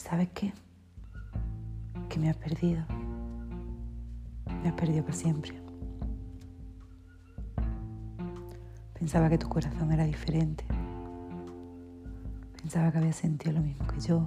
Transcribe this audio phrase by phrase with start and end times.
[0.00, 0.52] ¿Sabes qué?
[2.08, 2.82] Que me has perdido.
[4.62, 5.52] Me has perdido para siempre.
[8.94, 10.64] Pensaba que tu corazón era diferente.
[12.60, 14.26] Pensaba que había sentido lo mismo que yo.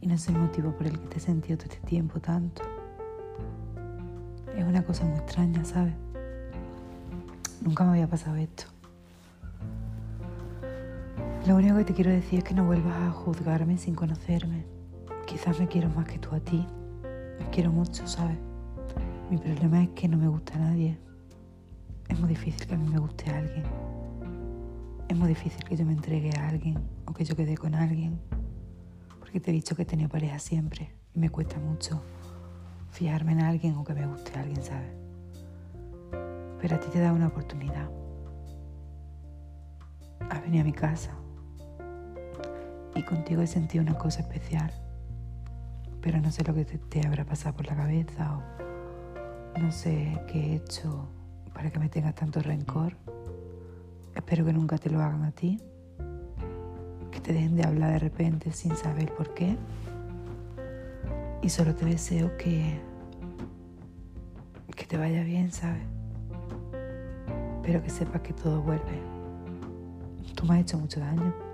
[0.00, 2.62] Y no es el motivo por el que te he sentido todo este tiempo tanto.
[4.56, 5.94] Es una cosa muy extraña, ¿sabes?
[7.60, 8.73] Nunca me había pasado esto.
[11.46, 14.64] Lo único que te quiero decir es que no vuelvas a juzgarme sin conocerme.
[15.26, 16.66] Quizás me quiero más que tú a ti.
[17.38, 18.38] Me quiero mucho, ¿sabes?
[19.30, 20.98] Mi problema es que no me gusta a nadie.
[22.08, 23.62] Es muy difícil que a mí me guste a alguien.
[25.06, 28.18] Es muy difícil que yo me entregue a alguien o que yo quede con alguien.
[29.20, 32.00] Porque te he dicho que he tenido pareja siempre y me cuesta mucho
[32.90, 34.94] fijarme en alguien o que me guste a alguien, ¿sabes?
[36.62, 37.90] Pero a ti te da una oportunidad.
[40.30, 41.18] Has venido a mi casa
[43.04, 44.72] contigo he sentido una cosa especial.
[46.00, 50.20] Pero no sé lo que te, te habrá pasado por la cabeza o no sé
[50.26, 51.08] qué he hecho
[51.54, 52.96] para que me tengas tanto rencor.
[54.14, 55.60] Espero que nunca te lo hagan a ti.
[57.10, 59.56] Que te dejen de hablar de repente sin saber por qué.
[61.42, 62.80] Y solo te deseo que,
[64.74, 65.82] que te vaya bien, ¿sabes?
[67.62, 69.00] Pero que sepas que todo vuelve.
[70.34, 71.53] Tú me has hecho mucho daño.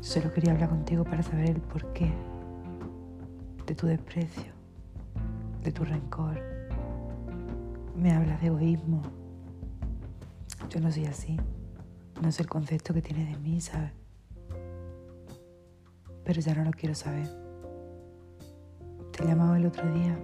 [0.00, 2.12] Solo quería hablar contigo para saber el porqué
[3.66, 4.52] de tu desprecio,
[5.62, 6.50] de tu rencor
[8.00, 9.02] me hablas de egoísmo.
[10.70, 11.36] Yo no soy así.
[12.20, 13.92] No es el concepto que tienes de mí, ¿sabes?
[16.24, 17.28] Pero ya no lo quiero saber.
[19.12, 20.18] Te llamaba el otro día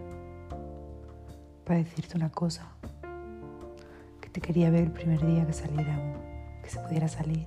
[1.65, 2.67] para decirte una cosa.
[4.21, 6.19] Que te quería ver el primer día que saliéramos,
[6.63, 7.47] que se pudiera salir.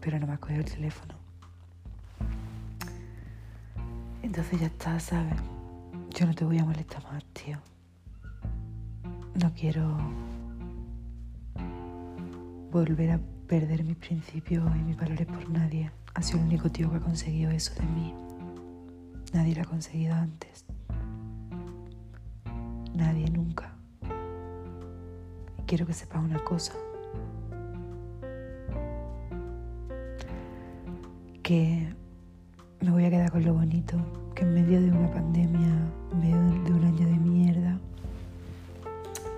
[0.00, 1.14] Pero no me has cogido el teléfono.
[4.22, 5.34] Entonces ya está, ¿sabes?
[6.10, 7.58] Yo no te voy a molestar más, tío.
[9.34, 9.96] No quiero
[12.70, 15.90] volver a perder mis principios y mis valores por nadie.
[16.14, 18.14] Ha sido el único tío que ha conseguido eso de mí.
[19.32, 20.64] Nadie lo ha conseguido antes.
[22.94, 23.74] Nadie nunca.
[25.58, 26.74] Y quiero que sepas una cosa.
[31.50, 31.92] Que
[32.80, 33.96] me voy a quedar con lo bonito,
[34.36, 35.68] que en medio de una pandemia,
[36.12, 37.80] en medio de un año de mierda,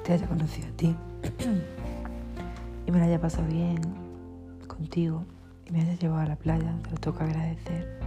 [0.05, 0.95] te haya conocido a ti
[2.87, 3.81] y me la haya pasado bien
[4.67, 5.25] contigo
[5.65, 7.99] y me haya llevado a la playa, te lo tengo que agradecer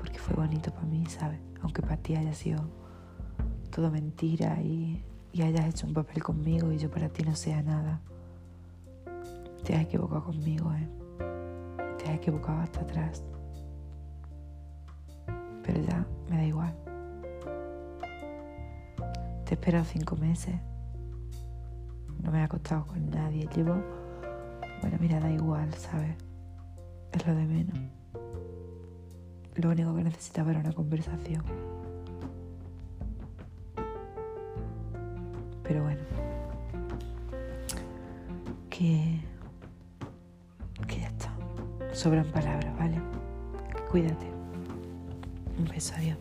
[0.00, 1.38] porque fue bonito para mí, ¿sabes?
[1.60, 2.64] Aunque para ti haya sido
[3.70, 5.00] todo mentira y,
[5.32, 8.00] y hayas hecho un papel conmigo y yo para ti no sea nada.
[9.62, 11.01] Te has equivocado conmigo, ¿eh?
[12.12, 13.22] Has equivocado hasta atrás
[15.64, 16.74] pero ya me da igual.
[19.44, 20.54] Te he esperado cinco meses.
[22.20, 23.48] No me he acostado con nadie.
[23.54, 23.76] Llevo.
[24.80, 26.16] Bueno, mira, da igual, ¿sabes?
[27.12, 27.78] Es lo de menos.
[29.54, 31.44] Lo único que necesitaba era una conversación.
[35.62, 36.02] Pero bueno.
[38.70, 39.11] Que.
[41.92, 42.98] Sobran palabras, ¿vale?
[43.90, 44.26] Cuídate.
[45.58, 46.18] Un beso, adiós.